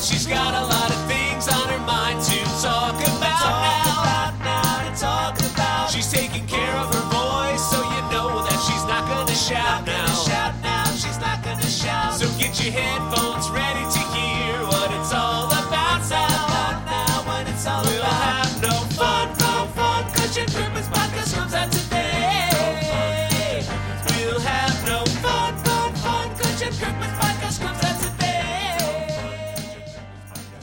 [0.00, 4.32] Well, she's got a lot of things on her mind to talk about now.
[4.42, 5.90] now to talk about.
[5.90, 10.06] She's taking care of her voice, so you know that she's not gonna shout now.
[10.24, 12.14] Shout now, she's not gonna shout.
[12.14, 13.29] So get your headphones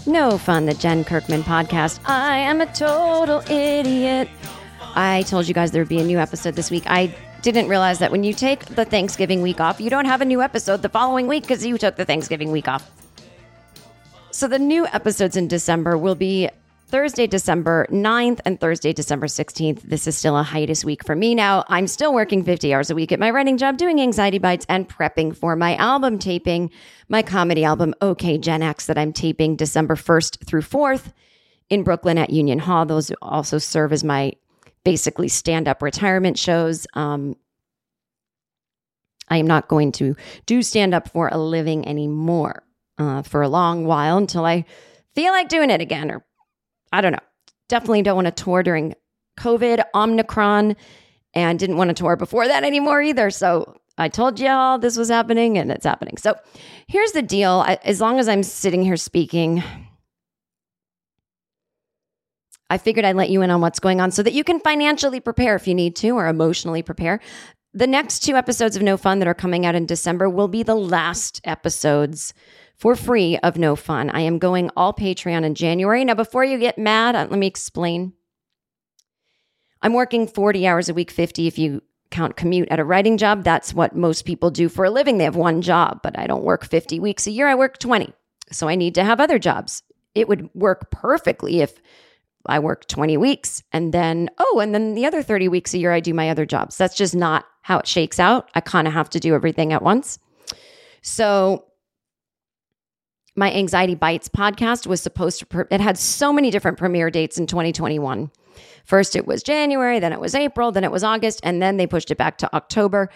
[0.08, 2.00] No fun, the Jen Kirkman podcast.
[2.06, 4.30] I am a total idiot.
[4.96, 6.84] I told you guys there would be a new episode this week.
[6.88, 10.26] I didn't realize that when you take the Thanksgiving week off, you don't have a
[10.26, 12.90] new episode the following week because you took the Thanksgiving week off.
[14.32, 16.50] So the new episodes in December will be
[16.90, 19.82] Thursday, December 9th and Thursday, December 16th.
[19.82, 21.66] This is still a hiatus week for me now.
[21.68, 24.88] I'm still working 50 hours a week at my writing job, doing anxiety bites and
[24.88, 26.72] prepping for my album taping,
[27.10, 31.12] my comedy album, OK Gen X, that I'm taping December 1st through 4th
[31.70, 32.86] in Brooklyn at Union Hall.
[32.86, 34.32] Those also serve as my
[34.86, 36.88] basically stand up retirement shows.
[36.94, 37.36] Um,
[39.28, 40.16] I am not going to
[40.46, 42.64] do stand up for a living anymore
[42.98, 44.64] uh, for a long while until I
[45.16, 46.24] feel like doing it again or
[46.92, 47.20] I don't know.
[47.70, 48.96] Definitely don't want to tour during
[49.40, 50.76] COVID, Omicron,
[51.34, 53.30] and didn't want to tour before that anymore either.
[53.30, 56.18] So I told y'all this was happening and it's happening.
[56.18, 56.36] So
[56.88, 59.64] here's the deal I, as long as I'm sitting here speaking,
[62.70, 65.20] I figured I'd let you in on what's going on so that you can financially
[65.20, 67.20] prepare if you need to or emotionally prepare.
[67.74, 70.64] The next two episodes of No Fun that are coming out in December will be
[70.64, 72.34] the last episodes
[72.78, 74.10] for free of No Fun.
[74.10, 76.06] I am going all Patreon in January.
[76.06, 78.14] Now, before you get mad, uh, let me explain.
[79.82, 83.44] I'm working 40 hours a week, 50 if you count commute at a writing job.
[83.44, 85.18] That's what most people do for a living.
[85.18, 87.48] They have one job, but I don't work 50 weeks a year.
[87.48, 88.14] I work 20.
[88.52, 89.84] So I need to have other jobs.
[90.16, 91.82] It would work perfectly if
[92.46, 95.92] I work 20 weeks and then, oh, and then the other 30 weeks a year,
[95.92, 96.78] I do my other jobs.
[96.78, 98.50] That's just not how it shakes out.
[98.56, 100.18] I kind of have to do everything at once.
[101.02, 101.66] So
[103.38, 107.38] my Anxiety Bites podcast was supposed to, pre- it had so many different premiere dates
[107.38, 108.32] in 2021.
[108.84, 111.86] First, it was January, then it was April, then it was August, and then they
[111.86, 113.10] pushed it back to October.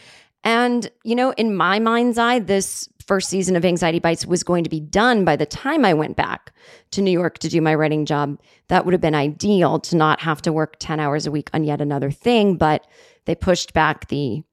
[0.43, 4.63] And, you know, in my mind's eye, this first season of Anxiety Bites was going
[4.63, 6.53] to be done by the time I went back
[6.91, 8.39] to New York to do my writing job.
[8.67, 11.63] That would have been ideal to not have to work 10 hours a week on
[11.63, 12.85] yet another thing, but
[13.25, 14.43] they pushed back the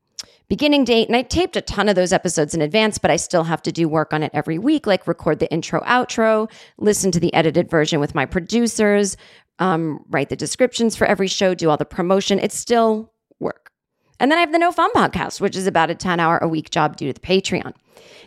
[0.49, 1.09] beginning date.
[1.09, 3.73] And I taped a ton of those episodes in advance, but I still have to
[3.73, 7.71] do work on it every week, like record the intro, outro, listen to the edited
[7.71, 9.17] version with my producers,
[9.59, 12.39] um, write the descriptions for every show, do all the promotion.
[12.39, 13.71] It's still work.
[14.21, 16.49] And then I have the No Fun podcast, which is about a 10 hour a
[16.49, 17.75] week job due to the Patreon.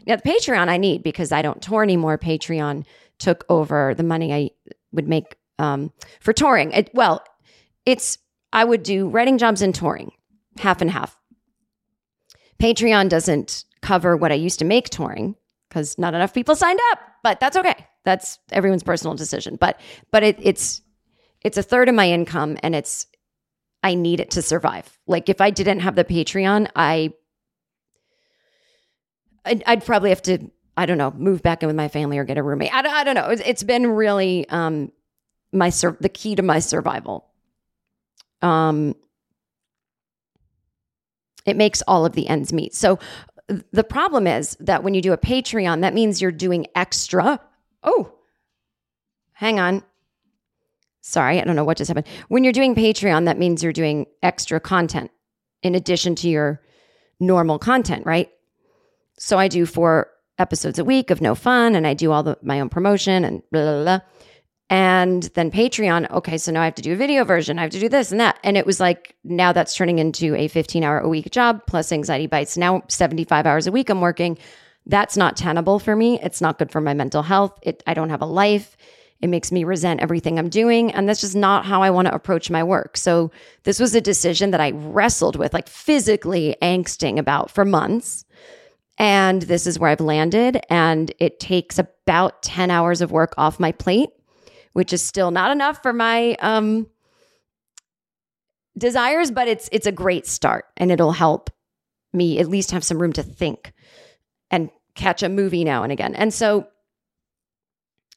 [0.06, 2.18] Now, the Patreon I need because I don't tour anymore.
[2.18, 2.86] Patreon
[3.20, 4.50] took over the money I
[4.92, 6.72] would make um, for touring.
[6.72, 7.24] It, well,
[7.86, 8.18] it's,
[8.54, 10.12] I would do writing jobs and touring,
[10.58, 11.21] half and half.
[12.62, 15.36] Patreon doesn't cover what I used to make touring
[15.68, 17.88] because not enough people signed up, but that's okay.
[18.06, 19.56] That's everyone's personal decision.
[19.56, 19.80] But
[20.12, 20.82] but it, it's
[21.42, 23.08] it's a third of my income, and it's
[23.82, 25.00] I need it to survive.
[25.08, 27.14] Like if I didn't have the Patreon, I
[29.44, 32.24] I'd, I'd probably have to I don't know, move back in with my family or
[32.24, 32.74] get a roommate.
[32.74, 33.30] I don't, I don't know.
[33.30, 34.92] It's, it's been really um,
[35.52, 37.28] my sur- the key to my survival.
[38.42, 38.96] Um,
[41.46, 42.76] it makes all of the ends meet.
[42.76, 43.00] So
[43.72, 47.40] the problem is that when you do a Patreon, that means you're doing extra.
[47.84, 48.14] Oh,
[49.34, 49.84] hang on.
[51.02, 52.08] Sorry, I don't know what just happened.
[52.28, 55.12] When you're doing Patreon, that means you're doing extra content
[55.64, 56.62] in addition to your
[57.20, 58.30] normal content, right?
[59.18, 62.38] So I do four episodes a week of no fun and I do all the
[62.42, 64.00] my own promotion and blah blah blah.
[64.72, 67.60] And then Patreon, okay, so now I have to do a video version.
[67.60, 68.40] I have to do this and that.
[68.42, 71.92] And it was like, now that's turning into a 15 hour a week job plus
[71.92, 72.56] anxiety bites.
[72.56, 74.38] Now 75 hours a week I'm working.
[74.86, 76.22] That's not tenable for me.
[76.22, 77.60] It's not good for my mental health.
[77.64, 78.78] It, I don't have a life.
[79.20, 80.94] It makes me resent everything I'm doing.
[80.94, 82.96] And that's just not how I want to approach my work.
[82.96, 83.30] So
[83.64, 88.24] this was a decision that I wrestled with, like physically angsting about for months.
[88.98, 90.62] And this is where I've landed.
[90.70, 94.12] And it takes about 10 hours of work off my plate
[94.74, 96.88] which is still not enough for my um,
[98.78, 101.50] desires, but it's it's a great start and it'll help
[102.14, 103.74] me at least have some room to think
[104.50, 106.16] and catch a movie now and again.
[106.16, 106.68] And so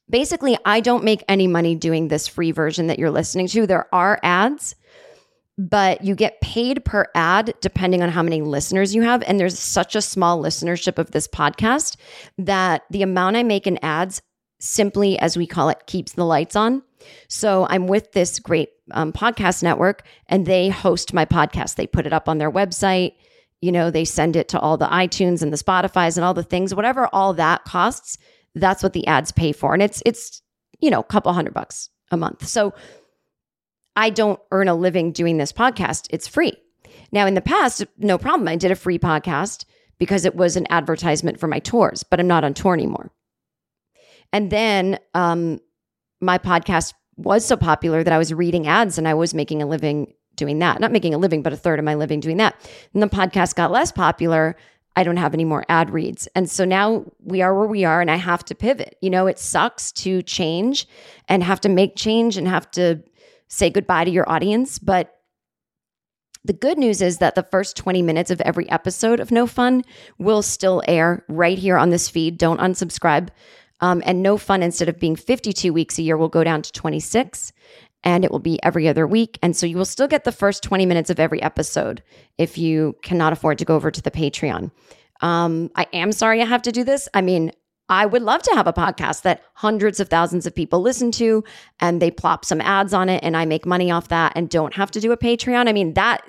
[0.09, 3.67] basically I don't make any money doing this free version that you're listening to.
[3.67, 4.75] There are ads,
[5.56, 9.59] but you get paid per ad depending on how many listeners you have and there's
[9.59, 11.97] such a small listenership of this podcast
[12.39, 14.21] that the amount I make in ads
[14.61, 16.83] simply, as we call it, keeps the lights on.
[17.29, 21.77] So I'm with this great um, podcast network and they host my podcast.
[21.77, 23.15] They put it up on their website.
[23.61, 26.43] You know, they send it to all the iTunes and the Spotify's and all the
[26.43, 28.19] things, whatever all that costs,
[28.55, 29.73] that's what the ads pay for.
[29.75, 30.43] And it's, it's,
[30.81, 32.47] you know, a couple hundred bucks a month.
[32.47, 32.75] So
[33.97, 36.06] I don't earn a living doing this podcast.
[36.11, 36.53] It's free.
[37.12, 38.49] Now, in the past, no problem.
[38.49, 39.65] I did a free podcast
[39.99, 43.12] because it was an advertisement for my tours, but I'm not on tour anymore.
[44.34, 45.60] And then um,
[46.20, 49.66] my podcast was so popular that I was reading ads and I was making a
[49.66, 50.81] living doing that.
[50.81, 52.56] Not making a living, but a third of my living doing that.
[52.92, 54.56] And the podcast got less popular.
[54.96, 56.26] I don't have any more ad reads.
[56.34, 58.96] And so now we are where we are and I have to pivot.
[59.00, 60.88] You know, it sucks to change
[61.28, 63.04] and have to make change and have to
[63.46, 64.81] say goodbye to your audience.
[64.81, 65.14] But
[66.44, 69.84] the good news is that the first 20 minutes of every episode of No Fun
[70.19, 72.36] will still air right here on this feed.
[72.36, 73.28] Don't unsubscribe.
[73.81, 76.73] Um, and no fun, instead of being 52 weeks a year, will go down to
[76.73, 77.53] 26
[78.05, 79.38] and it will be every other week.
[79.43, 82.03] And so you will still get the first 20 minutes of every episode
[82.38, 84.71] if you cannot afford to go over to the Patreon.
[85.21, 87.09] Um, I am sorry I have to do this.
[87.15, 87.50] I mean,
[87.88, 91.44] I would love to have a podcast that hundreds of thousands of people listen to
[91.81, 94.75] and they plop some ads on it and I make money off that and don't
[94.75, 95.69] have to do a Patreon.
[95.69, 96.23] I mean, that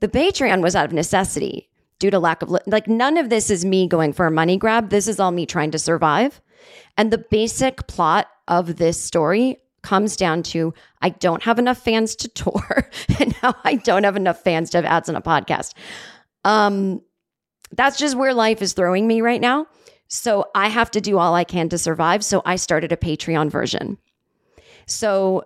[0.00, 1.69] the Patreon was out of necessity
[2.00, 4.56] due to lack of li- like none of this is me going for a money
[4.56, 4.90] grab.
[4.90, 6.40] This is all me trying to survive.
[6.96, 12.16] And the basic plot of this story comes down to I don't have enough fans
[12.16, 15.74] to tour and now I don't have enough fans to have ads on a podcast.
[16.44, 17.00] Um
[17.72, 19.66] that's just where life is throwing me right now.
[20.08, 22.24] So I have to do all I can to survive.
[22.24, 23.96] So I started a Patreon version.
[24.86, 25.44] So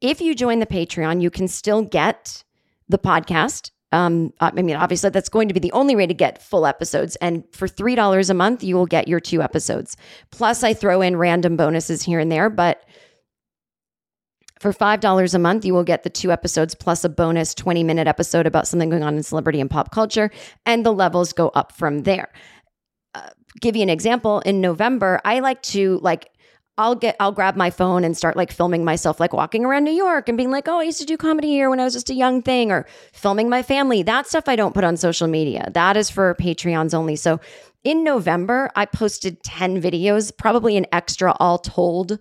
[0.00, 2.44] if you join the Patreon, you can still get
[2.88, 6.42] the podcast um, I mean, obviously, that's going to be the only way to get
[6.42, 7.16] full episodes.
[7.16, 9.96] And for $3 a month, you will get your two episodes.
[10.30, 12.50] Plus, I throw in random bonuses here and there.
[12.50, 12.84] But
[14.60, 18.06] for $5 a month, you will get the two episodes plus a bonus 20 minute
[18.08, 20.30] episode about something going on in celebrity and pop culture.
[20.66, 22.28] And the levels go up from there.
[23.14, 23.30] Uh,
[23.60, 26.30] give you an example in November, I like to like
[26.78, 29.92] I'll get I'll grab my phone and start like filming myself like walking around New
[29.92, 32.08] York and being like, "Oh, I used to do comedy here when I was just
[32.08, 34.02] a young thing," or filming my family.
[34.02, 35.70] That stuff I don't put on social media.
[35.74, 37.16] That is for Patreons only.
[37.16, 37.40] So
[37.84, 42.18] in November, I posted 10 videos, probably an extra all told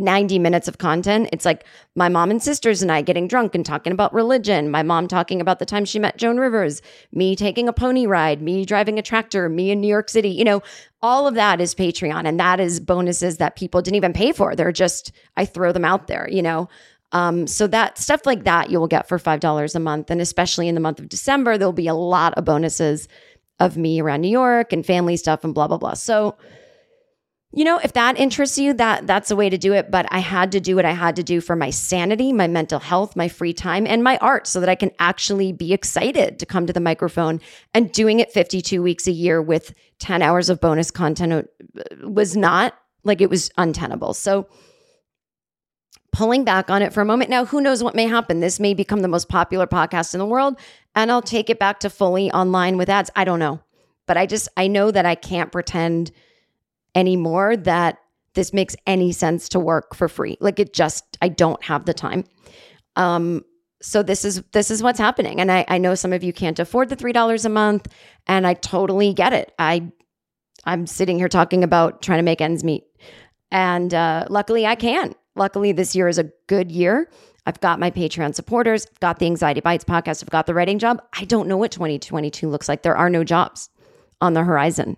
[0.00, 1.28] 90 minutes of content.
[1.32, 1.64] It's like
[1.94, 5.40] my mom and sisters and I getting drunk and talking about religion, my mom talking
[5.40, 9.02] about the time she met Joan Rivers, me taking a pony ride, me driving a
[9.02, 10.30] tractor, me in New York City.
[10.30, 10.62] You know,
[11.02, 14.54] all of that is Patreon and that is bonuses that people didn't even pay for.
[14.54, 16.68] They're just, I throw them out there, you know.
[17.12, 20.10] Um, so that stuff like that you will get for $5 a month.
[20.10, 23.08] And especially in the month of December, there'll be a lot of bonuses
[23.60, 25.94] of me around New York and family stuff and blah, blah, blah.
[25.94, 26.36] So,
[27.50, 29.90] you know, if that interests you, that that's a way to do it.
[29.90, 32.78] But I had to do what I had to do for my sanity, my mental
[32.78, 36.46] health, my free time, and my art so that I can actually be excited to
[36.46, 37.40] come to the microphone
[37.72, 42.36] and doing it 52 weeks a year with 10 hours of bonus content uh, was
[42.36, 44.12] not like it was untenable.
[44.12, 44.46] So
[46.12, 47.30] pulling back on it for a moment.
[47.30, 48.40] Now, who knows what may happen?
[48.40, 50.58] This may become the most popular podcast in the world
[50.94, 53.10] and I'll take it back to fully online with ads.
[53.16, 53.60] I don't know.
[54.06, 56.10] But I just, I know that I can't pretend
[56.94, 57.98] anymore that
[58.34, 60.36] this makes any sense to work for free.
[60.40, 62.24] Like it just, I don't have the time.
[62.96, 63.44] Um,
[63.80, 65.40] so this is this is what's happening.
[65.40, 67.86] And I, I know some of you can't afford the three dollars a month
[68.26, 69.52] and i totally get it.
[69.58, 69.90] I
[70.64, 72.84] i'm sitting here talking about trying to make ends meet.
[73.50, 75.14] And uh, luckily i can.
[75.36, 77.08] Luckily this year is a good year.
[77.46, 80.78] I've got my patreon supporters i've got the anxiety bites podcast i've got the writing
[80.78, 81.00] job.
[81.16, 82.82] I don't know what 2022 looks like.
[82.82, 83.70] There are no jobs
[84.20, 84.96] on the horizon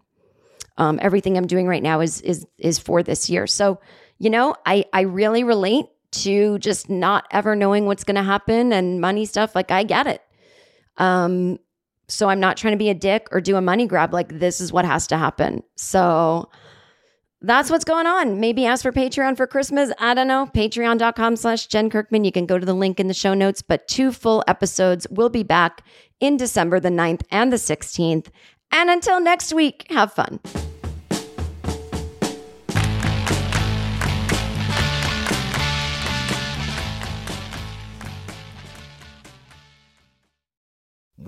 [0.81, 3.47] um, everything i'm doing right now is is is for this year.
[3.47, 3.79] So
[4.19, 8.73] you know i i really relate to just not ever knowing what's going to happen
[8.73, 9.55] and money stuff.
[9.55, 10.23] Like i get it.
[10.97, 11.59] Um
[12.09, 14.13] so i'm not trying to be a dick or do a money grab.
[14.13, 15.63] Like this is what has to happen.
[15.77, 16.51] So
[17.43, 18.41] that's what's going on.
[18.41, 19.93] Maybe ask for patreon for christmas.
[19.99, 20.47] I don't know.
[20.47, 22.25] Patreon.com slash jen kirkman.
[22.25, 25.31] You can go to the link in the show notes but two full episodes will
[25.31, 25.85] be back
[26.21, 28.29] in december the 9th and the 16th
[28.73, 30.41] and until next week have fun